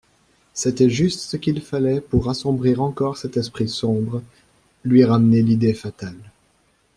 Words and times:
C'était 0.55 0.89
juste 0.89 1.19
ce 1.29 1.37
qu'il 1.37 1.61
fallait 1.61 2.01
pour 2.01 2.27
assombrir 2.27 2.81
encore 2.81 3.17
cet 3.17 3.37
esprit 3.37 3.69
sombre, 3.69 4.23
lui 4.83 5.05
ramener 5.05 5.43
l'idée 5.43 5.75
fatale. 5.75 6.31